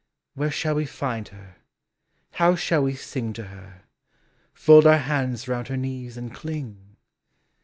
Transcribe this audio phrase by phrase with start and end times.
[0.33, 1.57] Where shall we Bud her.
[2.31, 3.83] how shall we sing to her,
[4.51, 6.97] Fold our hands round her knees and cling.